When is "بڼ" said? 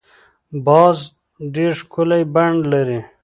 2.33-2.51